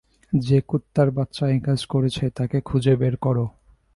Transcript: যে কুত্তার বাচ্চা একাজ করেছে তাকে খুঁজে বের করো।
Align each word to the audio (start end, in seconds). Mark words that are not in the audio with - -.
যে 0.33 0.57
কুত্তার 0.67 1.09
বাচ্চা 1.11 1.45
একাজ 1.49 1.79
করেছে 1.85 2.23
তাকে 2.29 2.57
খুঁজে 2.61 2.93
বের 2.95 3.15
করো। 3.17 3.45